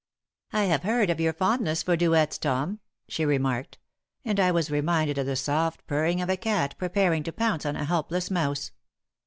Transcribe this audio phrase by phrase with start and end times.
[0.51, 3.77] "I have heard of your fondness for duets, Tom," she remarked,
[4.25, 7.75] and I was reminded of the soft purring of a cat preparing to pounce on
[7.75, 8.71] a helpless mouse.